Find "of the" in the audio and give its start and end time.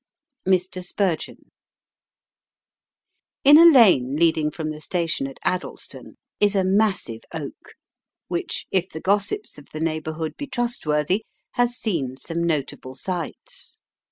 9.59-9.79